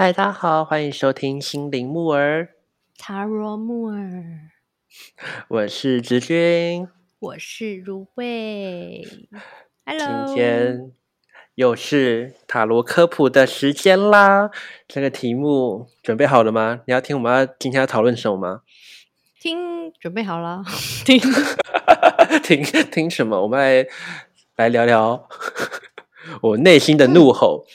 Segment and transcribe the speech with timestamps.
[0.00, 2.48] 嗨，大家好，欢迎收听心灵木耳，
[2.96, 4.50] 塔罗木耳，
[5.48, 6.88] 我是直君。
[7.18, 9.06] 我是如慧。
[9.84, 10.92] Hello，今天
[11.54, 14.50] 又是塔罗科普的时间啦。
[14.88, 16.80] 这个题目准备好了吗？
[16.86, 18.62] 你要听我们要今天要讨论什么吗？
[19.38, 20.64] 听，准备好了，
[21.04, 21.20] 听，
[22.42, 23.42] 听听什么？
[23.42, 23.86] 我们来
[24.56, 25.28] 来聊聊
[26.40, 27.66] 我内心的怒吼。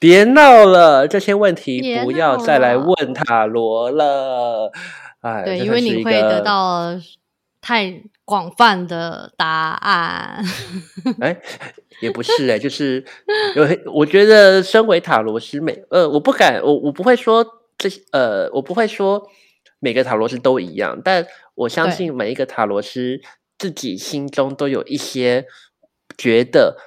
[0.00, 4.72] 别闹了，这些问题不要再来问塔罗了。
[5.20, 6.98] 哎，对，因为你会得到
[7.60, 10.42] 太广泛的答案。
[11.20, 11.36] 哎，
[12.00, 13.04] 也不是哎，就是
[13.54, 19.28] 有，我觉得身为塔罗师，每呃，我不敢，我我不会说这些呃，我不会说
[19.80, 23.20] 每个塔罗师都一样，但我相信每一个塔罗师
[23.58, 25.44] 自己心中都有一些
[26.16, 26.78] 觉得。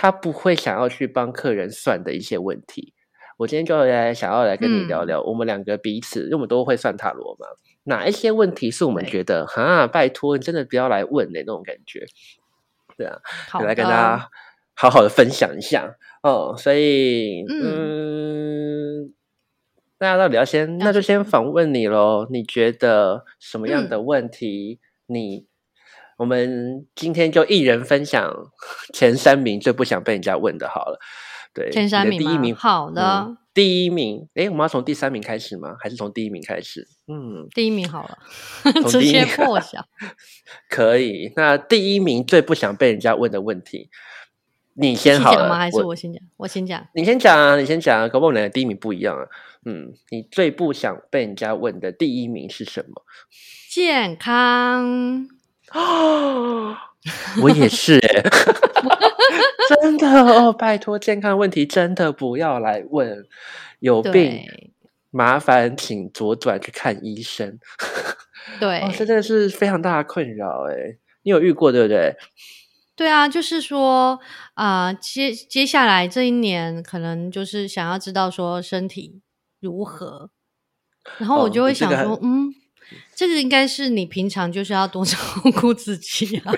[0.00, 2.94] 他不会想要去帮客人算的一些问题，
[3.36, 7.46] 我今天就来想要来跟你聊聊，我们两个彼此，因为我们都会算塔罗嘛，
[7.84, 12.06] 哪一些问题是我们觉得哈，拜托你真的不要来问的那种感觉，
[12.96, 13.20] 对啊，
[13.62, 14.30] 来跟大家
[14.72, 16.54] 好好的分享一下哦。
[16.56, 19.12] 所以，嗯，
[19.98, 22.26] 大家到底要先，那就先访问你喽。
[22.30, 25.49] 你觉得什么样的问题你？
[26.20, 28.30] 我们今天就一人分享
[28.92, 30.98] 前三名最不想被人家问的，好了。
[31.54, 34.28] 对，前三名第一名，好的，第一名。
[34.34, 35.74] 哎，我们要从第三名开始吗？
[35.80, 36.86] 还是从第一名开始？
[37.08, 38.18] 嗯，第一名好了，
[38.86, 39.82] 直接破晓。
[40.68, 41.32] 可以。
[41.36, 43.88] 那第一名最不想被人家问的问题，
[44.74, 45.56] 你先好了吗？
[45.56, 46.22] 还是我先讲？
[46.36, 46.86] 我先讲。
[46.94, 47.58] 你先讲啊！
[47.58, 48.06] 你先讲啊！
[48.08, 49.24] 搞不好我们两个第一名不一样啊。
[49.64, 53.02] 嗯，你最不想被人家问的第一名是什么？
[53.70, 55.39] 健康。
[55.72, 56.76] 哦，
[57.42, 58.22] 我也是哎，
[59.80, 63.24] 真的哦，拜托，健康问题真的不要来问，
[63.78, 64.42] 有病
[65.10, 67.58] 麻烦请左转去看医生。
[68.58, 72.16] 对，这真的是非常大的困扰哎，你有遇过对不对？
[72.96, 74.18] 对啊，就是说
[74.54, 79.20] 啊，接接下来这一年可能就是想要知道说身体
[79.60, 80.30] 如何，
[81.18, 82.52] 然后我就会想说，嗯。
[83.20, 85.18] 这个应该是你平常就是要多照
[85.60, 86.54] 顾自己啊，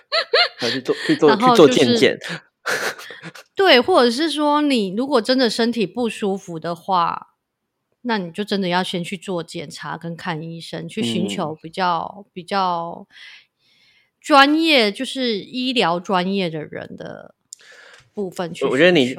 [0.72, 2.18] 去做去做去做健检
[3.54, 7.34] 对，或者是说你如果真的身体不舒服的话，
[8.00, 13.06] 那你就真的要先去做检查跟看医生，去寻求比较比较
[14.18, 17.34] 专业，就是医疗专业的人的
[18.14, 18.64] 部分去。
[18.64, 19.14] 我觉得你。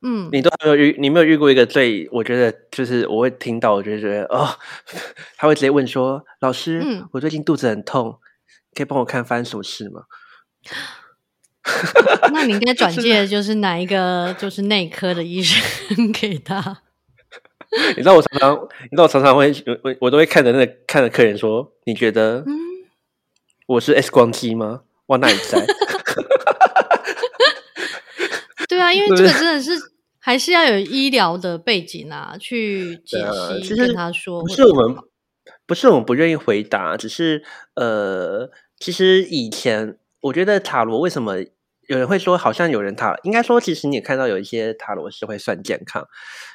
[0.00, 4.48] 嗯，你都没有遇，你没有遇过一个最，我觉得就是我会听到，我就觉得哦，
[5.36, 6.80] 他会直接问说：“老师，
[7.12, 8.18] 我最近肚子很痛，
[8.74, 10.02] 可以帮我看发生什么事吗？”
[12.32, 15.60] 那你应该转介就是哪一个就是内科的医生
[16.12, 16.82] 给他？
[17.96, 18.54] 你知道我常常，
[18.84, 22.44] 你知道我常常会我我都会看着那个看着客人说：“你觉得
[23.66, 25.66] 我是 X 光机吗？”哇，那你在？
[28.92, 29.70] 因为这个真的是
[30.20, 33.18] 还是要有医疗的背景啊，去解
[33.62, 34.42] 析跟他说。
[34.42, 34.96] 不是我们，
[35.66, 37.42] 不是我们不愿意回答，只是
[37.74, 41.38] 呃，其实以前我觉得塔罗为什么
[41.88, 46.06] 有人会说，好像有人塔，应该说其实你也看到有一些塔罗是会算健康，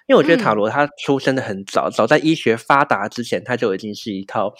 [0.08, 4.54] 因为我觉得塔罗它出生的很早，早在医学发达之前，它就已经是一套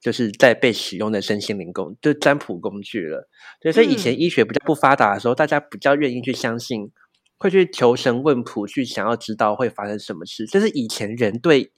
[0.00, 3.28] 就是在被使用的身心灵工，就占卜工具了。
[3.60, 6.90] 对，所以以前医学比较不发达的时候，大家比较愿意去相信，
[7.36, 10.46] 会去求神问卜，去想要知道会发生什么事。
[10.46, 11.72] 这是以前人对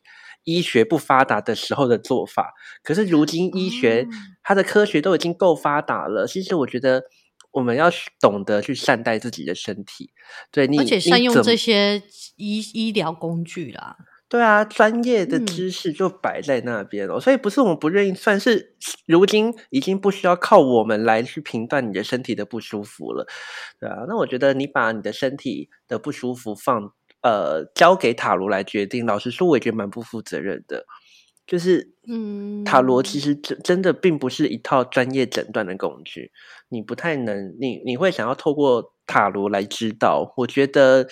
[0.44, 2.52] 医学不发达的时候的做法。
[2.82, 4.06] 可是如今医学
[4.42, 7.04] 它的科学都已经够发达了，其实我觉得
[7.52, 10.10] 我们要懂得去善待自己的身体。
[10.50, 12.02] 对你，而且善用这些
[12.36, 13.96] 医医疗工具啦。
[14.30, 18.76] 对啊，专业的知识就摆在那边了，所以不是我们不愿意算是，
[19.06, 23.26] 如今已经不需要靠我们来去评断你的身体的不舒服了，
[23.80, 26.92] 对啊，那我觉得你把你的身体的不舒服放
[27.22, 30.86] 呃交给塔罗来决定，老实说，我也觉得蛮不负责任的。
[31.44, 33.18] 就是嗯，塔罗其。
[33.18, 36.30] 实真真的并不是一套专业诊断的工具，
[36.68, 41.08] 你不太能，你你会想要透过塔罗来知道，我觉得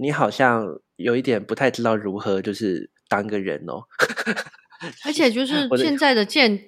[0.00, 0.78] 你好像。
[0.98, 3.84] 有一点不太知道如何就是当个人哦，
[5.06, 6.60] 而且就是现在的健，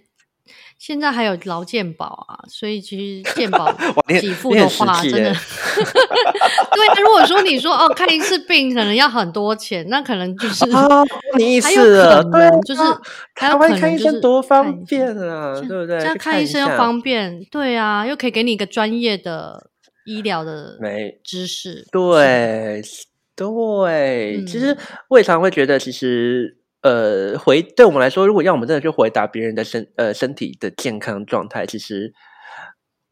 [0.78, 7.02] 现在还有劳健保啊，所以其实健保 给付的话，真的 对。
[7.02, 10.64] 如果说你说哦，看一次病可能要很多钱，那可能就是
[11.36, 12.80] 你意思了，对，就是
[13.34, 15.98] 还要看医生多方便啊，对不对？
[15.98, 19.70] 这样看医生又方便，对啊，又可以给你一个专业的
[20.06, 22.80] 医疗的没知识，对。
[23.40, 24.76] 对，其实
[25.08, 32.12] 我也常常会觉得，其实呃，回对我们来说，如果要我们真的去回答别人的身呃身体的健康状态，其实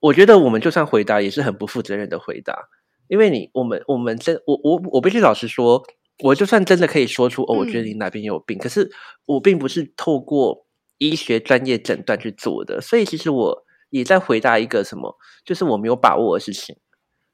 [0.00, 2.69] 我觉得我们就算回答，也是很不负责任的回答。
[3.08, 5.82] 因为你我们我们真我我我必须老实说，
[6.22, 8.90] 我就算真的可以说出哦，我觉得你哪边有病，可是
[9.25, 10.66] 我并不是透过
[10.98, 16.76] 医学专业诊断去做的，所以其实我也在回答一个什么，就是我没有把握的事情。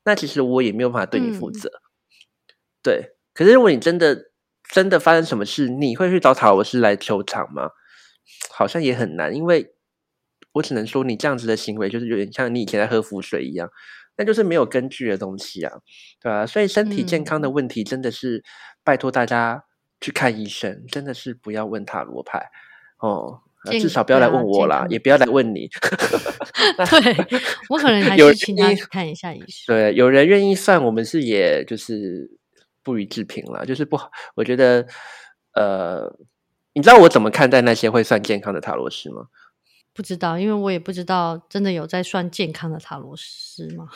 [0.05, 1.71] 那其实我也没有办法对你负责。
[2.85, 4.31] 对，可是如果你真的
[4.71, 7.71] 真的发生什么事，你会去找塔罗师来求偿吗？
[8.51, 9.75] 好像也很难，因为
[10.53, 13.69] 我只能说你这样子的行为，就是有点像你以前在喝符水一样。
[14.17, 15.73] 那就是没有根据的东西啊，
[16.23, 16.47] 对吧？
[16.47, 18.45] 所以身体健康的问题真的是
[18.85, 19.65] 拜托大家
[20.01, 22.49] 去看医生，真的是不要问塔罗牌
[22.99, 23.41] 哦，
[23.73, 25.69] 至少不要来问我啦，也不要来问你。
[25.69, 29.75] 对我可能还是请他去看一下医生。
[29.75, 32.31] 对，有人愿意算，我们是也就是
[32.85, 34.11] 不予置评了，就是不好。
[34.37, 34.87] 我觉得，
[35.55, 36.17] 呃，
[36.75, 39.29] 你知道我怎么看待那些会算健康的塔罗师吗？
[39.93, 43.89] 不知道，因为我也不知道真的有在算健康的塔罗师吗？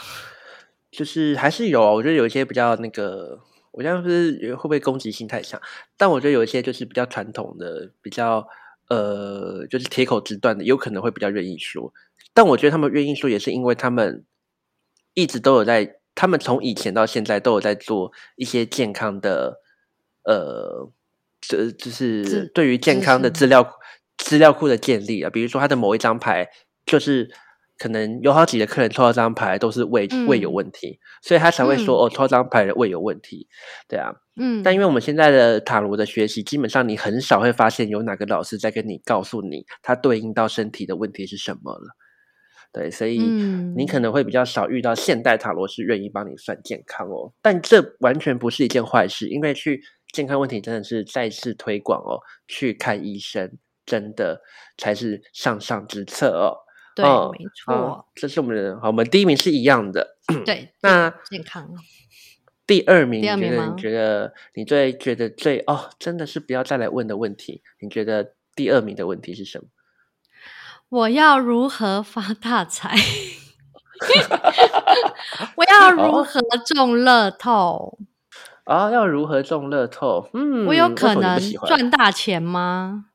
[0.90, 3.38] 就是还是有，我觉得有一些比较那个，
[3.72, 5.60] 我这样是会不会攻击性太强？
[5.96, 8.48] 但我觉得有一些就是比较传统的，比较
[8.88, 11.92] 呃，就是铁口直断的，有可能会比较愿意说。
[12.32, 14.24] 但我觉得他们愿意说，也是因为他们
[15.12, 19.60] 一直都有在，他们从以前到现在都有在做一些健康的，
[20.24, 20.90] 呃，
[21.40, 23.78] 这就是对于健康的资料。
[24.20, 26.48] 资料库的建立啊，比如说他的某一张牌，
[26.84, 27.30] 就是
[27.78, 33.46] 可能有好几个客人抽到张牌都是胃胃有问题，所以他才会说哦，抽张牌的胃有问题，
[33.88, 34.60] 对啊，嗯。
[34.64, 41.94] 但因为我们现在的塔罗的学习，基本上你很少会发现有哪个老师在跟你告诉你他对应到身体的问题是什么了，
[42.72, 47.32] 对，所以你可能会比较少遇到现代塔罗师愿意帮你算健康哦。
[47.42, 49.82] 但这完全不是一件坏事，因为去
[50.12, 53.58] 健康问题真的是再次推广哦，去看医生。
[53.88, 54.42] 真的
[54.76, 56.52] 才是上上之策哦。
[56.94, 60.18] 对，没错，这是我们的好，我们第一名是一样的。
[60.44, 61.66] 对， 那健康。
[62.66, 67.62] 第二名，第二名你觉得你最觉得最哦，真的是不要再来问的问题。
[67.80, 69.64] 你觉得第二名的问题是什么？
[70.90, 72.96] 我要如何发大财？
[75.56, 77.98] 我要如何中乐透？
[78.64, 80.30] 啊，要如何中乐透？
[80.32, 83.06] 嗯，我有可能赚大钱吗？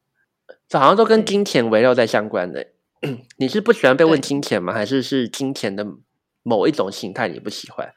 [0.67, 2.67] 这好像都跟金钱围绕在相关的。
[3.37, 4.73] 你是不喜欢被问金钱吗？
[4.73, 5.85] 还是是金钱的
[6.43, 7.93] 某一种形态你不喜欢？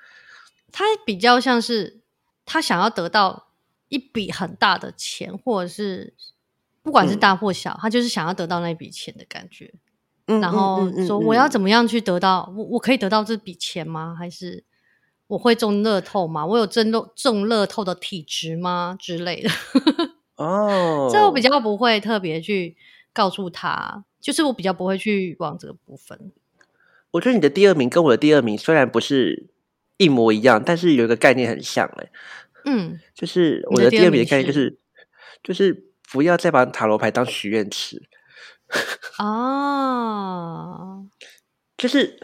[0.72, 2.00] 他比较像是
[2.44, 3.48] 他想要得到
[3.88, 6.14] 一笔很大的钱，或者是
[6.86, 9.74] 不管是大或小，他就是想要得到那笔钱的感觉。
[10.24, 12.48] 然后说我要怎么样去得到？
[12.56, 14.14] 我我可以得到这笔钱吗？
[14.16, 14.62] 还是
[15.26, 16.46] 我会中乐透吗？
[16.46, 18.96] 我有中乐中乐透的体质吗？
[19.00, 19.50] 之类的。
[20.36, 22.76] 哦， 这我比较不会特别去
[23.12, 26.30] 告诉他，就是我比较不会去往这个部分。
[27.10, 29.48] 我觉得你的第二名跟我的第二名虽然不是
[29.96, 32.08] 一模一样，但是有一个概念很像哎。
[32.64, 34.78] 嗯，就是我的第二名的概念就是
[35.42, 38.02] 就是不要再把塔罗牌当许愿池。
[39.18, 41.06] 哦，
[41.76, 42.18] 就是。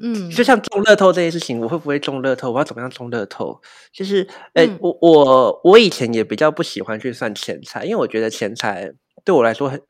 [0.00, 2.52] 嗯，就像中乐透这件事情，我会不会中乐透？
[2.52, 3.60] 我要怎么样中乐透？
[3.92, 8.92] 就是，哎，我我我以前也比较不喜欢去算钱财，因为我觉得钱财
[9.24, 9.82] 对我来说很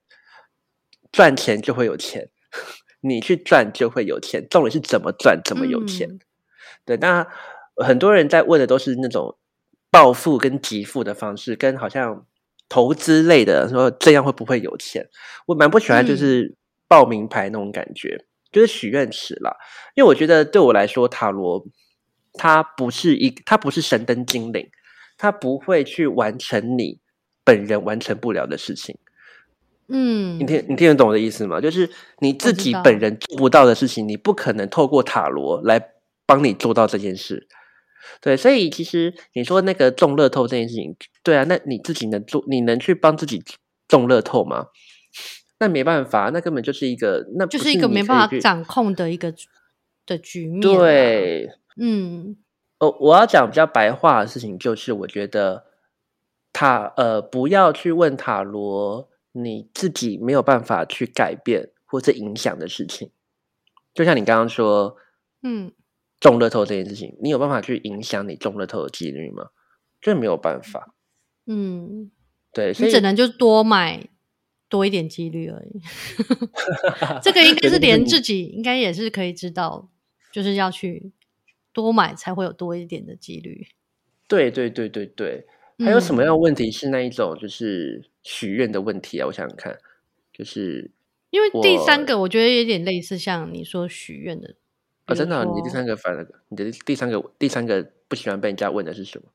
[1.12, 2.30] 赚钱就会有钱，
[3.02, 6.18] 你去赚就会有钱，重点是怎么赚，怎么有钱。
[6.86, 7.26] 对，那
[7.76, 9.36] 很多人在问的都是那种
[9.90, 12.24] 暴富跟极富的方式，跟好像
[12.68, 15.08] 投资类的，说这样会不会有钱？
[15.46, 16.54] 我蛮不喜欢就是
[16.86, 18.24] 报名牌那种感觉。
[18.50, 19.54] 就是许愿池啦，
[19.94, 21.66] 因为我觉得对我来说，塔罗
[22.32, 24.66] 它不是一，它不是神灯精灵，
[25.18, 26.98] 它不会去完成你
[27.44, 28.96] 本人完成不了的事情。
[29.88, 31.60] 嗯，你听你听得懂我的意思吗？
[31.60, 35.90] 就是你自己本人做不到的事情，你不可能透过塔罗来
[36.24, 37.46] 帮你做到这件事。
[38.20, 43.42] 对，所以其实你说那个中乐透这件事情，对啊，那你自己能做，你能去帮自己
[43.86, 44.68] 中乐透吗？
[45.60, 49.34] 那没办法，那根本就是一个，那就是一个没办法掌控的一个
[50.06, 50.60] 的局面。
[50.60, 52.36] 对，嗯，
[52.78, 55.64] 哦，我要讲比较白话的事情，就是我觉得
[56.52, 63.10] 塔呃，不要去问塔罗你自己没有办法去改变或者影响的事情。
[63.92, 64.96] 就像你刚刚说，
[65.42, 65.72] 嗯，
[66.20, 69.50] 中乐透这件事情，你有办法去影响你中乐透的几率吗？
[70.00, 70.94] 这没有办法。
[71.46, 72.10] 嗯，
[72.52, 74.08] 对，你只能就多买。
[74.70, 75.80] 多一点几率而已，
[77.24, 79.88] 这个应该是连自己应该也是可以知道，
[80.30, 81.10] 就是要去
[81.72, 83.66] 多买才会有多一点的几率。
[84.26, 85.46] 对对对对对，
[85.78, 89.26] 还有什么嗯样的问题是那一种就是许愿的问题啊？
[89.28, 89.78] 我想想看，
[90.34, 90.90] 就是
[91.30, 94.54] 因为第三个我觉得有点类似像你说许愿的，
[95.08, 99.28] 比哦，真的啊、你第三个反了，你的第三个第三个不喜欢被人家问的是什么？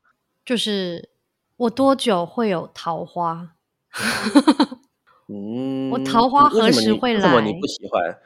[0.44, 1.10] 就是
[1.56, 3.56] 我多久会有桃花？
[5.28, 8.18] 嗯，我桃花何时会来为什么你不喜欢？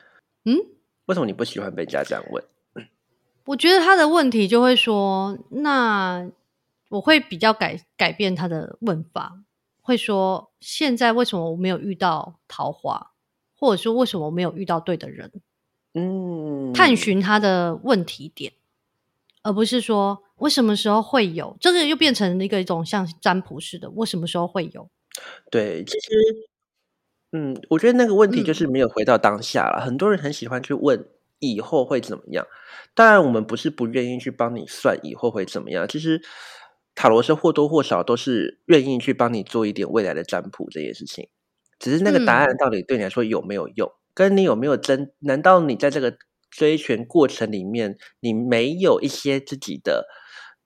[0.45, 0.57] 嗯，
[1.07, 2.45] 为什么你不喜欢被人家这样问？
[3.47, 6.29] 我觉得他的问题就会说，那
[6.91, 9.39] 我会比较改改变他的问法，
[9.81, 13.13] 会说现在为什么我没有遇到桃花，
[13.57, 15.31] 或者说为什么我没有遇到对的人，
[15.99, 18.53] 嗯，探寻他的问题点，
[19.43, 24.89] 而不是说我什么时候会有，这个又变成一个一种像占卜似的，我什么时候会有？
[25.51, 26.11] 对，其实，
[27.33, 29.81] 嗯，我觉得那个问题就嗯是没有回到当下了。
[29.85, 31.07] 很多人很喜欢去问
[31.41, 32.47] 以后会怎么样，
[32.95, 36.23] 当然我们不是不愿意去帮你算以后会怎么样，其实
[36.95, 41.29] 塔罗师或多或少都是愿意去帮你做一点未来的占卜这件事情。
[41.79, 45.13] 只是那个答案嗯到底对你来说有没有用，跟你有没有真？
[45.21, 46.19] 难道你在这个
[46.51, 50.09] 追寻过程里面，你没有一些自己的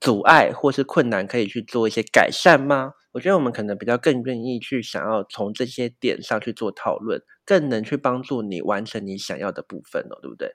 [0.00, 2.92] 阻碍或是困难可以去做一些改善吗？
[3.12, 10.54] 我觉得我们可能比较更愿意去想要从这些点上去做讨论，更能去帮助你完成你想要的部分哦，对不对？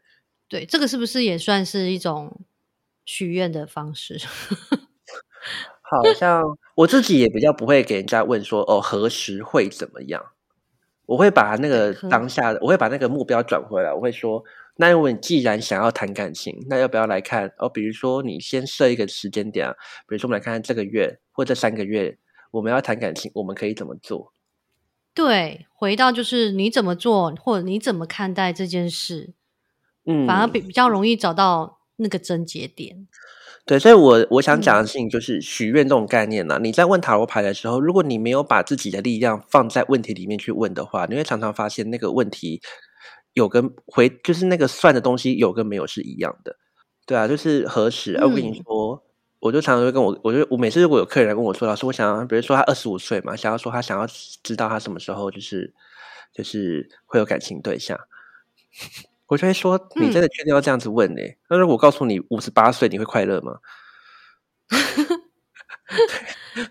[0.50, 2.46] 对，这个是不是也算是一种
[3.06, 4.18] 许愿的方式？
[5.84, 6.42] 好像
[6.75, 10.25] 我自己也比较不会给人家问说哦何时会怎么样，
[11.08, 14.44] 我会把那个何当下的，我会把那个目标转回来，我会说，
[14.76, 17.68] 那如果你既然想要谈感情，那要不要来看哦？
[17.68, 19.74] 比如说你先设一个时间点啊，
[20.08, 22.18] 比如说我们来看看这个月或这三个月
[22.52, 24.34] 我们要谈感情，我们可以怎么做？
[25.14, 29.34] 对，回到就是你怎么做，或者你怎么看待这件事，
[30.06, 33.08] 嗯，反而比比较容易找到那个症结点。
[33.68, 42.62] 对，所以我我想讲的嗯事情就是许愿这种概念呢、你在问塔罗牌的时候，如果你没有把自己的力量放在问题里面去问的话，你会常常发现那个问题
[43.34, 46.56] 有跟回，就是那个算的东西有跟没有是一样的。
[47.06, 48.14] 对啊，就是何时？
[48.14, 49.04] 啊我跟你嗯说，
[49.40, 54.08] 我就常常会跟我，我就我每次如果有客人来跟我说，老师，我想要，比如说他二十五岁嘛，想要说他想要
[54.42, 55.74] 知道他什么时候就是
[56.34, 58.00] 就是会有感情对象。
[59.27, 63.57] 我就会说，你真的确定要这样子问呢、那如果我告诉你五十八岁，你会快乐吗？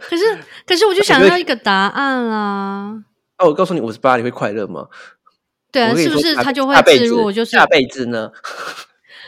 [0.01, 3.05] 可是，可是我就想要一个答案啊。
[3.39, 4.89] 哦，我告诉你五十八，你会快乐吗？
[5.71, 7.31] 对啊，是不是他就会下辈子置入？
[7.31, 8.31] 就是下辈子呢？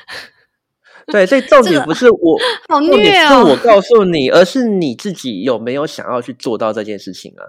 [1.09, 3.45] 对，所以重这个点不是我， 好虐哦。
[3.45, 7.45] 不是我告诉你，而是你自己有没有想要去做到这件事情啊？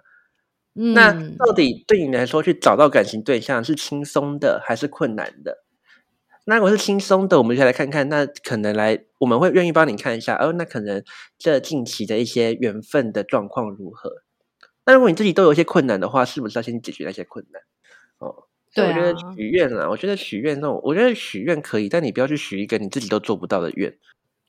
[0.74, 5.64] 那嗯，到底对你来说，去找到感情对象是轻松的还是困难的？
[6.50, 11.04] 那如果是轻松的，我们就来看看，那可能来我们会愿意帮你看一下，哦，那可能
[11.38, 14.24] 这近期的一些缘分的状况如何？
[14.86, 17.62] 那如果你自己都有一些困难的话，是不是要先解决那些困难？
[18.18, 23.96] 哦，所以我觉得啊许愿啊，我觉得许愿那种，我觉得许愿可以，但你不要去许一个你自己都做不到的愿。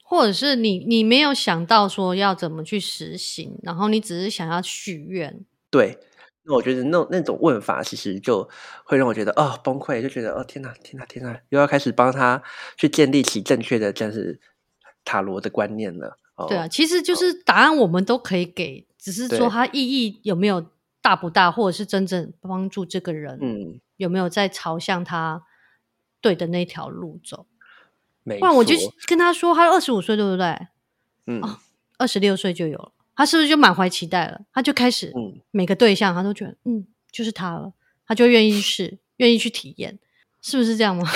[0.03, 5.45] 或者是你你没有想到说要怎么去实行，然后你只是想要许愿。
[5.71, 5.99] 对，
[6.43, 8.49] 那我觉得那那种问法，其实就
[8.85, 12.43] 会让我觉得哦崩溃，就觉得哦天哪天哪天哪，又要开始帮他
[12.77, 14.41] 去建立起正确的这样子
[15.05, 16.19] 塔罗的观念了。
[16.37, 20.71] 哦、对啊，其实就是答案我们都可以给，只是说它意义有没有
[21.03, 25.43] 大不大，或者是真正帮助这个人嗯，有没有在朝向他
[26.23, 27.47] 对的那条路走。
[28.23, 28.75] 没不然我就
[29.07, 30.69] 跟他说，他二十五岁对不对？
[31.27, 31.43] 嗯
[31.99, 34.41] 二十六岁就有了，他是不是就满怀期待了？
[34.51, 37.71] 他就开始嗯，每个对象他都觉得嗯就是他了，
[38.07, 39.99] 他就愿意去试，愿意去体验，
[40.41, 41.07] 是不是这样吗？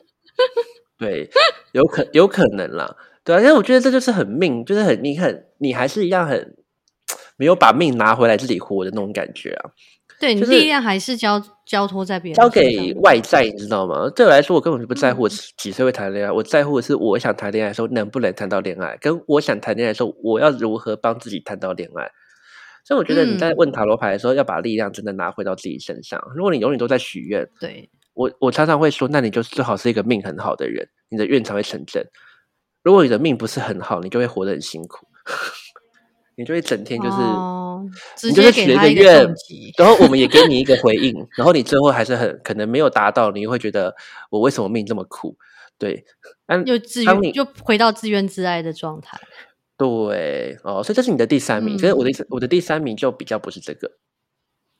[0.96, 1.28] 对，
[1.72, 6.56] 有可有可能啦，对啊，因为我觉得这就是很命，就是很你很你还是一样很
[7.36, 9.72] 没有把命拿回来自己活的那种感觉啊。
[10.18, 14.08] 对你就是力量还是交交托在别人交给外在，你知道吗？
[14.16, 22.10] 对我来说，我根本就不在乎几岁会谈恋爱，我在乎的是我想谈恋爱的时候能不能谈到恋爱，跟我想谈恋爱的时候，我要如何帮自己谈到恋爱。
[22.84, 26.22] 所以我觉得你在嗯问塔罗牌的时候，要把力量真的拿回到自己身上。
[26.36, 32.06] 如果你永远都在许愿，对我我常常会说，那你就最好是一个命很好的人，你的愿才会成真。
[32.84, 35.04] 如果你的命不是很好，你就会活得很辛苦，
[36.38, 37.16] 你就会整天就是。
[37.16, 37.65] 哦，
[38.16, 39.34] 直你就接是许了一个给他一个愿，
[39.78, 43.94] 然后我们也给你一个回应，然后你最后还是很可能没有达到，你会觉得
[44.30, 45.36] 我为什么命这么苦？
[45.78, 46.04] 对，
[46.46, 49.18] 嗯，又自当你愿就回到自怨自艾的状态。
[49.76, 53.98] 对哦，所以这是你的第三名，可是我的我的第三名就比较不是这个，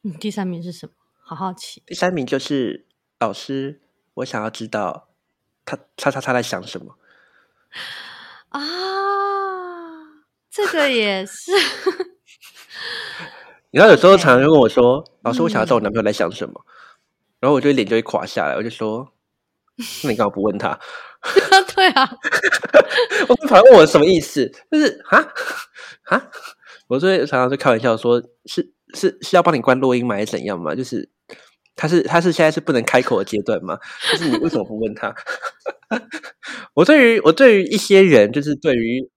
[0.02, 0.92] 嗯，第三名是什么？
[1.20, 1.82] 好好奇。
[1.84, 2.86] 第三名就是
[3.20, 3.82] 老师，
[4.14, 5.08] 我想要知道
[5.66, 6.96] 他叉叉叉在想什么。
[8.48, 8.60] 啊，
[10.50, 11.52] 这个也是。
[13.72, 16.64] 然后有时候常常就问我说：“老师，我想要知道我男朋友在想什么。”
[17.40, 19.12] 然后我就脸就会垮下来，我就说
[20.04, 20.78] ：“那你干嘛不问他？”
[21.74, 22.08] 对啊，
[23.28, 25.26] 我朋友问我什么意思，就是啊
[26.04, 26.30] 啊，
[26.88, 30.14] 我就会常常就开玩笑说：“是是是要帮你关录音吗？
[30.14, 31.10] 还是怎样嘛？”就是
[31.74, 33.78] 他是他是现在是不能开口的阶段吗？
[34.10, 35.14] 就是你为什么不问他？
[36.74, 39.10] 我对于我对于一些人，就是对于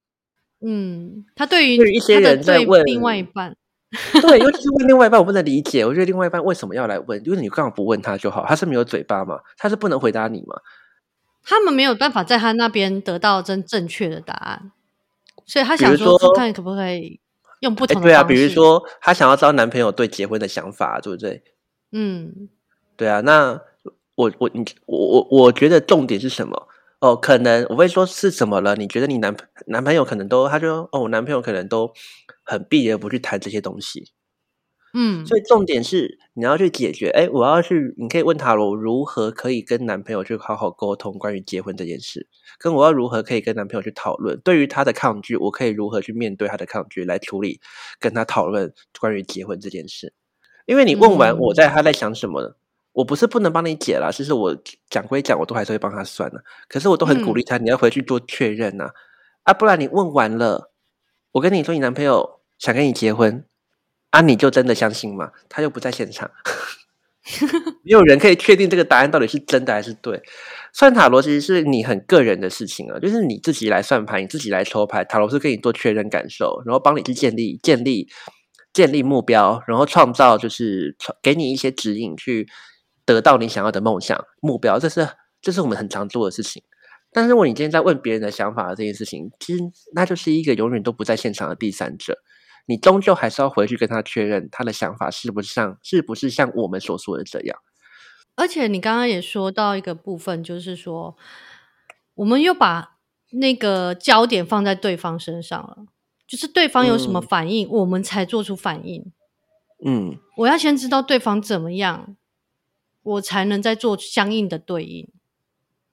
[0.62, 3.56] 嗯，他对于一些人在问另外一半。
[4.22, 5.84] 对，尤其是问另外一半，我不能理解。
[5.84, 7.20] 我觉得另外一半为什么要来问？
[7.26, 8.46] 因为你刚好不问他就好。
[8.48, 9.40] 他是没有嘴巴嘛？
[9.58, 10.62] 他是不能回答你嘛？
[11.44, 14.72] 他们没有办法在他那边得到真正确的答案，
[15.48, 17.20] 所以他想说看可不可以
[17.62, 21.42] 用不同的对啊，比如说他想要知道男朋友对结婚的想法，对不对？
[21.92, 22.50] 嗯，
[22.96, 23.22] 对啊。
[23.22, 23.60] 那
[24.14, 26.68] 我我你我我我觉得重点是什么？
[27.00, 28.76] 哦，可能我会说是什么了？
[28.76, 29.36] 你觉得你男
[29.68, 31.94] 男朋友可能都，他就哦，我男朋友可能都。
[32.50, 34.12] 很避而不去谈这些东西，
[34.96, 37.12] 嗯，所以重点是你要去解决。
[37.12, 42.28] 哎，我要去，你可以问塔罗如何可以跟男朋友去好好沟通关于结婚这件事，
[42.58, 47.62] 跟我要如何可以跟男朋友去讨论，对于他的抗拒，我可以如何去面对他的抗拒来处理，
[48.00, 50.12] 跟他讨论关于结婚这件事。
[50.66, 52.56] 因为你问完我在他在想什么，
[52.94, 54.58] 我不是不能帮你解啦，其实我
[54.90, 56.44] 讲归讲，我都还是会帮他算的。
[56.68, 58.90] 可是我都很鼓励他，你要回去做确认呐，
[59.44, 60.72] 啊，不然你问完了，
[61.34, 62.40] 我跟你说，你男朋友。
[62.60, 63.46] 想跟你结婚
[64.10, 64.20] 啊？
[64.20, 65.32] 你就真的相信吗？
[65.48, 66.30] 他又不在现场，
[67.84, 70.22] 没有人可以确定这个答案到底是真的还是对。
[70.74, 78.10] 算塔罗其实是你很个人的事情啊，就是你自己来算牌，你自己来抽牌，塔罗是跟你做确认感受，然后帮你去建立、建立、
[78.74, 82.46] 建立目标，然后创造就是给你一些指引，去
[83.14, 84.78] 得到你想要的梦想目标。
[84.80, 85.08] 这是
[85.42, 86.64] 这是我们很常做的事情。
[87.12, 92.20] 但是如果你今天在问别人的想法这件事情，其实那就是一个永远都不在现场的第三者。
[92.68, 97.58] 你终究还是要回去跟他确认他的想法是不是像是不是像我们所说的这样。
[98.36, 101.18] 而且你刚刚也说到一个部分，就是说
[102.14, 102.98] 我们又把
[103.32, 105.78] 那个焦点放在对方身上了，
[106.28, 109.12] 就是对方有什么反应，我们才做出反应。
[109.84, 112.16] 嗯，我要先知道对方怎么样，
[113.04, 115.10] 我才能再做相应的对应。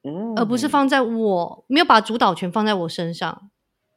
[0.03, 3.51] 嗯，而不是放在我没有把主导权放在我身上，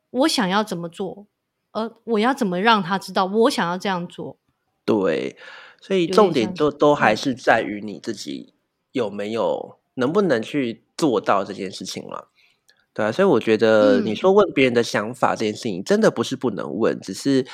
[0.10, 1.28] 我想要怎么做。
[1.72, 4.39] 而，我要怎么让他知道我想要这样做？
[4.84, 5.38] 对，
[5.80, 8.56] 所以重点都都还是在于你自己
[8.91, 12.30] 有没有能不能去做到这件事情了，
[12.91, 17.45] 对啊，所以我觉得你说问别人的想法这件事情，真的不是不能问，只是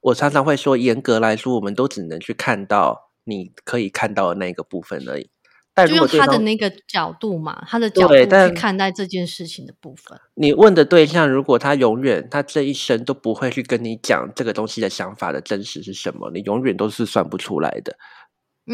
[0.00, 5.30] 我常常会说，严格来说，我们都只能去看到你可以看到的那个部分而已。
[5.76, 10.16] 但就用他的那个角度嘛，他的角度去看待这件事情的部分。
[10.34, 17.98] 你问的对象，如果他永远他这一生都不会去跟你讲这个东西的想法的真实是什么，你永远都是算不出来的。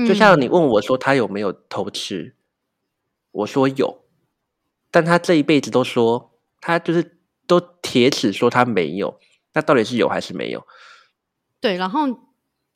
[0.06, 2.36] 就像你问我说他有没有偷吃，
[3.30, 4.04] 我说有，
[4.90, 9.18] 但他这一辈子都说他就是都铁齿说他没有，
[9.54, 10.66] 那到底是有还是没有？
[11.62, 12.00] 对，然后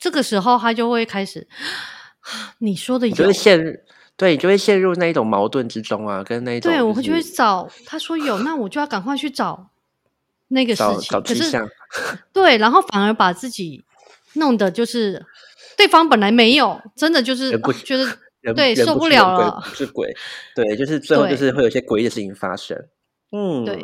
[0.05, 1.47] 这个时候他就会开始，
[2.59, 3.81] 你说的有，就会陷。
[4.15, 6.71] 对，你就会陷入那一种矛盾之中啊，跟那一种。
[6.71, 9.71] 对，我会就会找他说有，那我就要赶快去找
[10.49, 11.19] 那个事情。
[11.21, 11.51] 可是，
[12.31, 13.83] 对，然后反而把自己
[14.35, 15.25] 弄的就是
[15.75, 18.05] 对方本来没有，真的就是觉得
[18.55, 20.15] 对受不了了，是鬼，
[20.55, 22.77] 对，就是最后就是会有一些诡异的事情发生。
[23.31, 23.83] 嗯，对，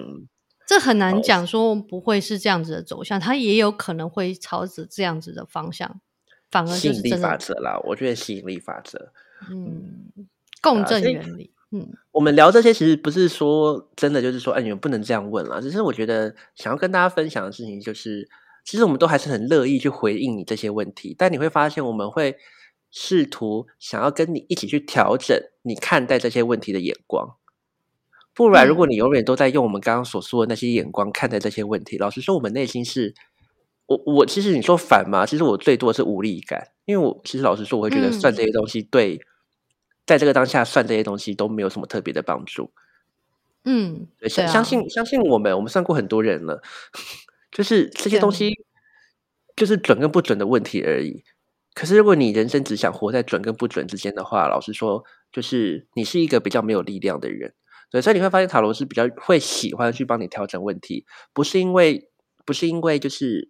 [0.66, 6.00] 这很难讲说不会是这样子的走向，他也有可能会朝着这样子的方向，
[6.52, 7.80] 反而就是真的法则啦。
[7.86, 9.12] 我觉得吸引力法则。
[9.50, 10.12] 嗯，
[10.62, 11.52] 共振原理。
[11.72, 15.62] 嗯，我们聊这些其实不是说真的，就是说，哎，你们不能这样问了。
[15.62, 18.28] 只是我觉得想要跟大家分享的事情，就是
[18.66, 21.16] 其实我们都还是很乐意去回应你这些问题。
[21.18, 22.36] 但你会发现，我们会
[22.92, 27.38] 试图想要跟你一起去调整你看待这些问题的眼光。
[28.34, 33.14] 不然，如果你永远都在用我们刚刚所说的那些眼光看待这些问题，老实说，我们内心是，
[33.96, 35.26] 我我其实你说反嘛？
[35.26, 39.22] 其实我最多是无力感，因为我其实老实说，我会觉得算这些东西对。
[40.04, 42.72] 在这个当下算这些东西都没有什么特别的帮助。
[43.64, 46.62] 嗯，相相信相信我们，我们算过很多人了，
[47.52, 48.52] 就是这些东西
[49.56, 51.24] 就是准跟不准的问题而已。
[51.76, 57.54] 可是如果你人生只想活在准跟不准之间的话，老实说，就是你是一个比较没有力量的人。
[57.92, 62.10] 对，所以你会发现塔罗是比较会喜欢去帮你调整问题，不是因为
[62.44, 63.50] 不是因为就是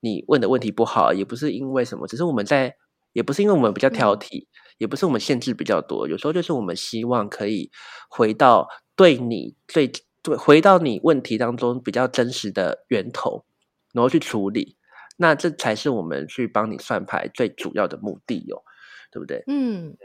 [0.00, 2.76] 你问的问题不好，也不是因为什么，只是我们在，
[3.12, 4.46] 也不是因为我们比较挑剔。
[4.78, 7.68] 也不是我们限制比较多，有时候就是我们希望可以
[8.08, 9.90] 回到对你最
[10.22, 13.44] 对回到你问题当中比较真实的源头，
[13.92, 14.76] 然后去处理，
[15.16, 18.62] 那这才是我们去帮你算牌最主要的目的哦，
[19.10, 19.42] 对不对？
[19.48, 19.96] 嗯，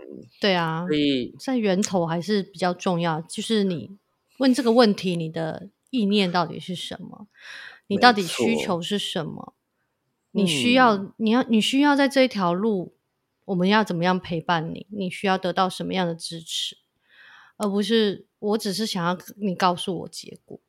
[0.42, 3.96] 对啊所，以在源头还是比较重要，就是你
[4.40, 7.28] 问这个问题，你的意念到底是什么？
[7.86, 9.54] 你到底需求是什么？
[10.34, 12.94] 你需要，嗯你要，你需要在这一条路，
[13.46, 14.86] 我们要怎么样陪伴你？
[14.90, 16.76] 你需要得到什么样的支持，
[17.58, 20.60] 而不是我只是想要你告诉我结果。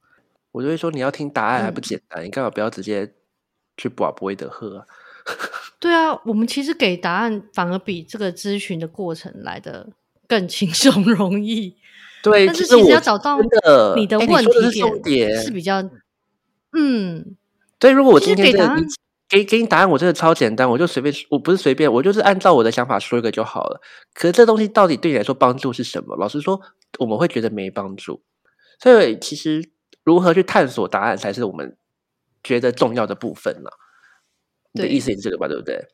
[0.53, 3.13] 我就会说你要听答案还不嗯简单，你干嘛不要直接
[3.77, 4.87] 去把不会的喝啊？
[5.81, 9.89] 对啊，我们其实给答案反而比这个咨询的过程来的
[10.29, 11.77] 更轻松 容易。
[12.23, 13.39] 对，但是其实要找到
[13.97, 15.83] 你的哎问题点点是比较，
[16.73, 17.37] 嗯，
[17.79, 18.87] 对，如果我其今天给答案你
[19.35, 23.81] 给给你答案，我真的超简单，我就随便，我不是随便，我就是按照我的想法说一个就好了。
[24.15, 26.15] 可是这东西到底对你来说帮助是什么？
[26.17, 26.61] 老实说，
[27.01, 28.23] 我们会觉得没帮助。
[28.79, 29.71] 所以其实
[30.05, 31.77] 如何去探索答案，才是我们
[32.45, 33.71] 觉得重要的部分呢、
[34.73, 35.49] 你的意思也是这个吧？
[35.49, 35.89] 对不对？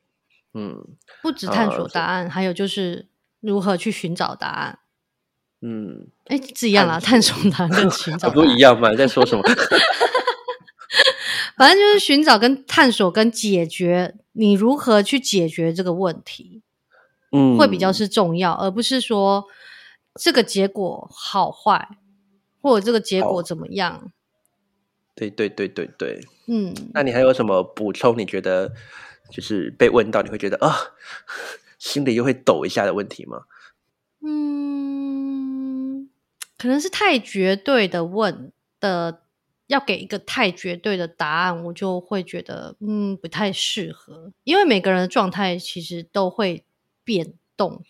[0.52, 0.76] 嗯
[1.22, 3.08] 不止探啊索答案，还有就是
[3.40, 4.80] 如何去寻找答案。
[5.62, 8.90] 嗯，哎，是一样啦，探探索答案跟寻 找啊不答案一样吗？
[8.90, 9.42] 你在说什么？
[11.60, 16.62] 反正就是寻找、跟探索、跟解决，你如何去解决这个问题，
[17.32, 19.44] 嗯，会比较是重要，而不是说
[20.14, 21.98] 这个结果好坏，
[22.62, 24.10] 或者这个结果怎么样。
[25.14, 26.26] 对对对对对。
[26.48, 28.18] 嗯，那你还有什么补充？
[28.18, 28.72] 你觉得
[29.30, 30.74] 就是被问到，你会觉得啊，
[31.78, 33.42] 心里又会抖一下的问题吗？
[34.24, 36.08] 嗯，
[36.56, 39.24] 可能是太绝对的问的，
[39.70, 46.64] 要给一个太绝对的答案，我就会觉得嗯不太适合，因为每个人的状态其实都会
[47.04, 47.84] 变动。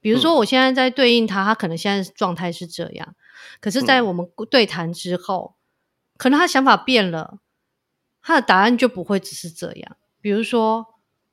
[0.00, 3.14] 比如说，我现在在对应他，他可能现在状态是这样，
[3.60, 5.54] 可是，在嗯我们对谈之后，
[6.16, 7.38] 可能他想法变了，
[8.22, 9.96] 他的答案就不会只是这样。
[10.22, 10.86] 比如说，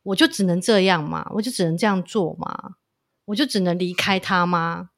[0.03, 1.31] 我就只能这样嘛？
[1.35, 2.75] 我就只能这样做嘛？
[3.25, 4.89] 我就只能离开他吗？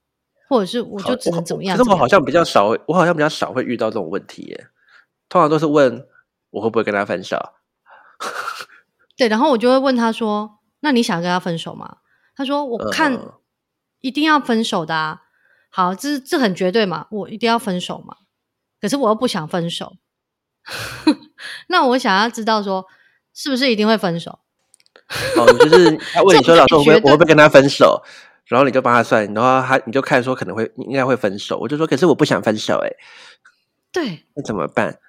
[0.51, 1.77] 或者是我就只能怎么样？
[1.77, 4.67] 可是我好像比较少，我好像比较少会遇到这种问题耶。
[5.29, 6.05] 通常都是问
[6.49, 7.37] 我会不会跟他分手。
[9.15, 11.99] 对，然后我就会问他说：“那你想跟他分手吗？”
[12.35, 13.31] 他说：“我看嗯
[14.01, 15.21] 一定要分手的啊。”
[15.71, 18.17] 好，这这很绝对嘛，我一定要分手嘛。
[18.81, 19.93] 可是我又不想分手，
[21.69, 22.85] 那我想要知道说，
[23.33, 24.39] 是不是一定会分手？
[25.37, 28.03] 哦，就是 他问你说老师我会我会不会跟他分手，
[28.51, 32.91] 然后你就帮他算，然后他你就看说可能会应该会分手，我就说可是我不想分手哎，
[33.93, 34.99] 对，那怎么办？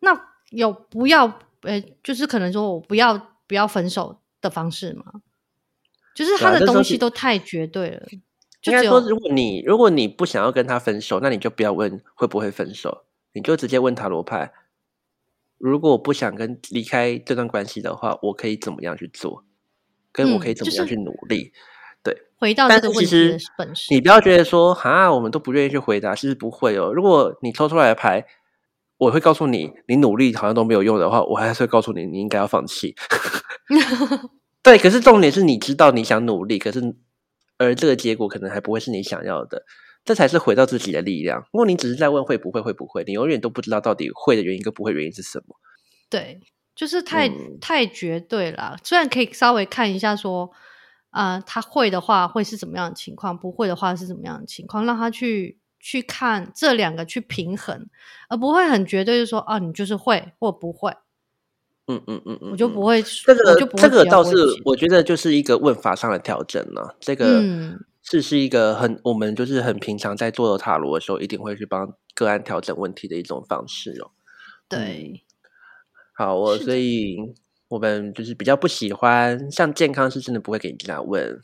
[0.00, 0.10] 那
[0.50, 5.04] 有不要呃，就是可能说我不要不要分手的方式吗？
[6.14, 8.06] 就是他的东西都太绝对了，
[8.60, 14.52] 就只应该说，如果你如果你不想要跟他分手，那你就不要问会不会分手，你就直接问塔罗牌。
[15.56, 19.46] 如果我不想跟离开这段关系的话，我可以怎么样去做？
[20.12, 21.52] 跟我嗯可以怎么就是样去努力？
[22.38, 23.96] 回到但这个问题本身。
[23.96, 26.92] 你不要觉得说啊，我们都不愿意去回答，其实不会哦。
[26.92, 28.24] 如果你抽出来的牌，
[28.98, 32.94] 我会告诉你，你努力好像都没有用的话，我还是会告诉你，你应该要放弃。
[34.62, 36.80] 对，可是重点是你知道你想努力，可是
[37.58, 39.64] 而这个结果可能还不会是你想要的，
[40.04, 41.40] 这才是回到自己的力量。
[41.52, 45.56] 如果你只是在问会不会会不会，你永远都不知道到底会的原因跟不会原因是什么。
[46.10, 46.40] 对，
[46.74, 48.76] 就是太、嗯太绝对了。
[48.82, 50.50] 虽然可以稍微看一下说，
[51.18, 57.88] 啊，他会的话会是怎么样的情况，不会的话是怎么样的情况，让他去去看这两个去平衡，
[58.28, 60.92] 而不会很绝对就说，啊，你就是会或不会，
[61.88, 63.34] 嗯嗯嗯嗯，嗯我就不会，这
[63.90, 67.84] 个倒是我觉得就是一个问法上的调整呢、这个嗯。
[68.10, 74.12] 是是一个很我们就是很平常在做塔罗的时候，一定会去帮个案调整问题的一种方式哦。
[74.66, 75.24] 对，
[76.14, 77.18] 好，我所以
[77.68, 81.40] 我们就是比较不喜欢像健康是真的不会给你这样问。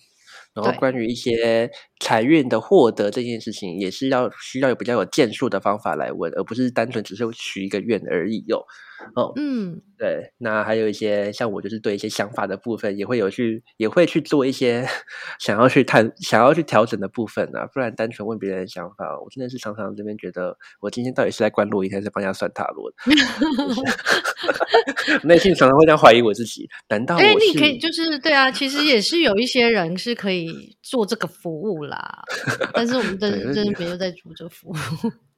[0.54, 8.64] 然后关于一些财运的获得这件事情，也是要需要有比较有建树的方法来问，而不是单纯只是许一个愿而已哟、
[9.14, 9.32] 哦。
[9.36, 14.86] 嗯对，那还有一些像我，就是对一些想法的部分，也会有去，也会去做一些
[15.38, 17.66] 想要去探、想要去调整的部分啊。
[17.72, 22.92] 不然单纯问别人的想法，我真的是常常这边觉得，我今天到底是在关录音，还是帮人家算塔罗
[25.24, 27.34] 内心常常会这样怀疑我自己，难道我因是？
[27.34, 32.22] 为你可以就是对啊，其实也是有一些人是可以做这个服务啦，
[32.72, 34.74] 但是我们真 对真的没有在做这服务。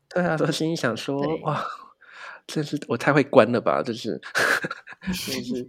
[0.09, 1.65] 对啊， 我心里想说，哇，
[2.47, 4.21] 真是我太会关了吧，就是，
[5.31, 5.69] 真是。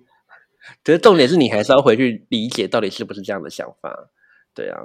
[0.83, 4.09] 可是重点是你还是要回去理解到底是不是这样的想法，
[4.53, 4.77] 对啊。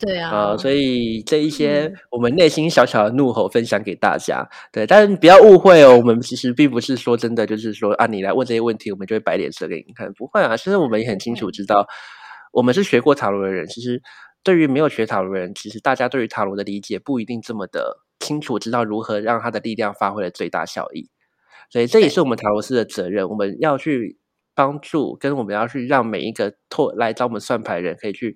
[0.00, 4.48] 对啊，所以这一些我们内心小小的怒吼分享给大家。
[4.70, 10.12] 对，但是不要误会哦，我们其实并不是说真的，就是说啊，你来问这些问题，我们就会摆脸色给你看。
[10.12, 11.84] 不会啊，其实我们也很清楚知道，
[12.52, 13.66] 我们是学过塔罗的人。
[13.66, 14.00] 其实
[14.48, 21.10] 对于没有学塔罗的人，其实大家对于塔罗的理解不一定这么的清楚，知道如何让他的力量发挥了最大效益。
[21.68, 24.18] 所以这也是我们塔罗斯的责任，我们要去
[24.54, 28.34] 帮助，跟我们要去让每一个透来找我们算牌人，可以去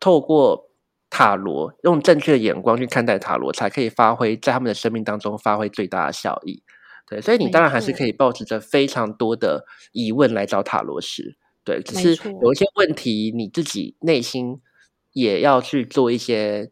[0.00, 0.70] 透过。
[1.10, 6.64] 塔罗用正确的眼光去看待塔罗，才可以发挥在他们的生命当中发挥最大的效益。
[7.06, 11.36] 对，所以你当然还是可以抱持着非常多的疑问来找塔罗师。
[11.62, 14.60] 对，只是有一些问题你自己内心
[15.14, 16.70] 也要去做一些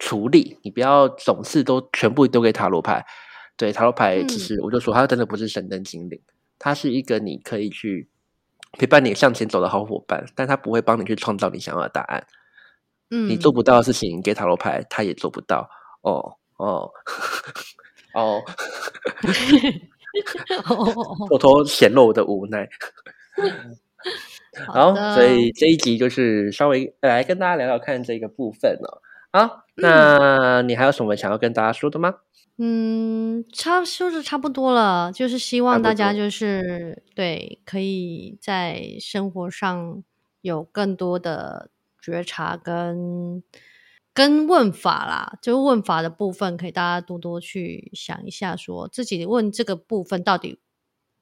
[0.00, 3.06] 处理，你不要总是都全部丢给塔罗牌。
[3.56, 6.20] 对，塔罗牌其实我就说，它真的不是神灯精灵，
[6.58, 8.08] 它是一个你可以去
[8.72, 12.26] 陪伴你向前走的好伙伴，但它不会帮你去创造你想要的答案。
[13.08, 15.70] 你做不到的事情，给塔罗牌，他也做不到。
[16.00, 16.90] 哦哦
[18.14, 18.42] 哦，
[21.28, 22.68] 偷偷显露我的无奈。
[24.66, 29.02] 好，所以这一集就是稍微来跟大家聊聊看这个部分了。
[29.32, 32.14] 好，那你还有什么想要跟大家说的吗？
[32.58, 40.02] 嗯，差说的差不多了，就是希望大家就是对，可以在生活上
[40.40, 41.70] 有更多的。
[42.04, 43.42] 觉察跟
[44.12, 50.58] 跟问法啦，就问法的部分，可以大家多多去想一下，说自己问这个部分到底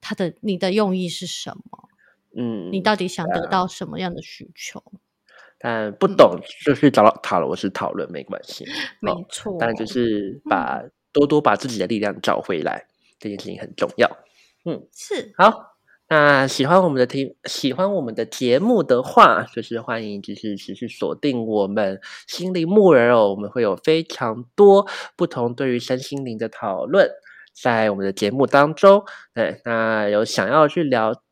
[0.01, 1.82] 他的你的用意是什么？
[2.37, 4.83] 嗯，你到底想得到什么样的需求？
[5.59, 8.65] 但不懂就去找塔罗师讨论没关系，
[9.01, 9.57] 没错。
[9.61, 12.87] 但就是把多多把自己的力量找回来，
[13.21, 14.11] 这件事情很重要。
[14.65, 15.69] 嗯，是好。
[16.09, 23.31] 那喜欢我们的听，喜欢我们的节目的话，就是欢迎就是持续锁定我们心灵木人哦。
[23.31, 27.09] 我们会有非常多不同对于身心灵的讨论，
[27.55, 29.05] 在我们的节目当中。
[29.33, 31.23] 对，那有想要去聊。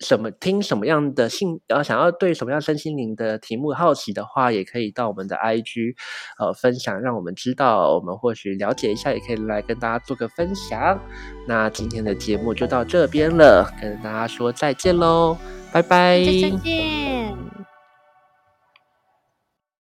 [0.00, 5.94] 什么听什么样的性，然后想要对什么样身心灵的题目好奇的话，也可以到我们的 IG，
[6.38, 11.00] 呃，分享，让我们知道，我们或许了解一下，也可以来跟大家做个分享。
[11.46, 15.36] 那今天的节目就到这边了，跟大家说再见喽，
[15.72, 17.55] 拜拜，再见。